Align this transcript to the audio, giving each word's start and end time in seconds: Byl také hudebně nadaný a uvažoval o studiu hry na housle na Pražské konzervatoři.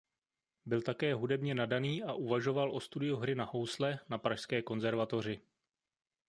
Byl 0.65 0.81
také 0.81 1.13
hudebně 1.13 1.55
nadaný 1.55 2.03
a 2.03 2.13
uvažoval 2.13 2.75
o 2.75 2.79
studiu 2.79 3.15
hry 3.15 3.35
na 3.35 3.45
housle 3.45 3.99
na 4.09 4.17
Pražské 4.17 4.61
konzervatoři. 4.61 5.41